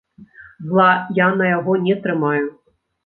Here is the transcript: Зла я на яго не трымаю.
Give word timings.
Зла 0.69 0.87
я 1.19 1.27
на 1.41 1.49
яго 1.57 1.77
не 1.89 1.95
трымаю. 2.07 2.45